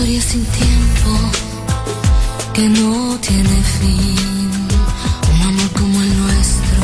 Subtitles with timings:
[0.00, 1.10] historia sin tiempo
[2.54, 4.50] que no tiene fin.
[5.34, 6.78] Un amor como el nuestro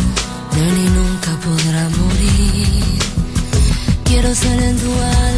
[0.57, 2.99] no ni nunca podrá morir.
[4.05, 5.36] Quiero ser en tu alma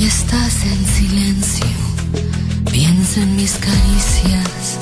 [0.00, 1.66] y estás en silencio.
[2.72, 4.78] Piensa en mis caricias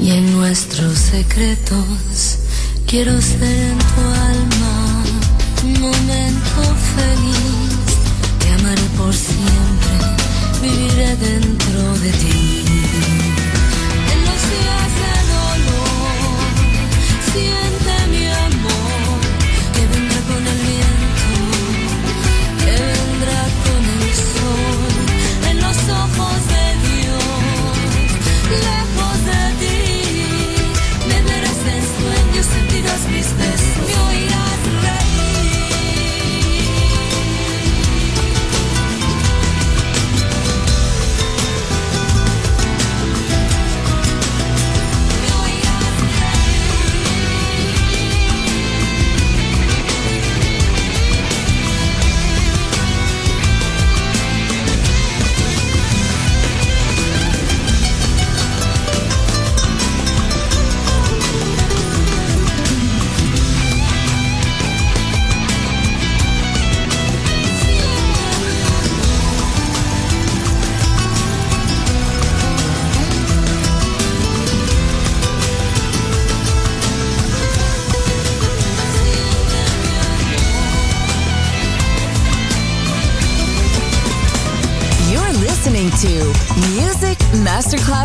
[0.00, 2.38] y en nuestros secretos.
[2.86, 5.04] Quiero ser en tu alma
[5.64, 6.60] un momento
[6.96, 7.72] feliz.
[8.38, 9.96] Te amaré por siempre,
[10.62, 12.64] viviré dentro de ti.
[14.12, 16.40] En los días de dolor,
[17.34, 17.69] siempre